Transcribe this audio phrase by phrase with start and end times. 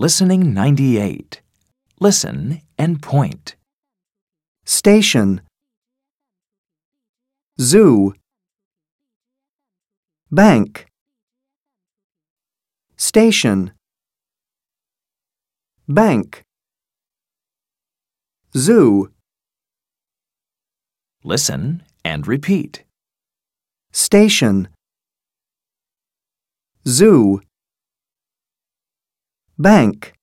[0.00, 1.42] Listening 98.
[2.00, 3.56] Listen and point.
[4.64, 5.42] Station.
[7.60, 8.14] Zoo.
[10.30, 10.86] Bank.
[12.96, 13.72] Station.
[15.86, 16.44] Bank.
[18.56, 19.10] Zoo.
[21.22, 22.84] Listen and repeat.
[23.92, 24.68] Station.
[26.88, 27.42] Zoo.
[29.60, 30.14] Bank.